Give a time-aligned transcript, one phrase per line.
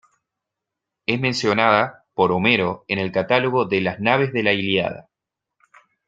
[1.05, 5.07] Es mencionada por Homero en el Catálogo de las naves de la "Ilíada".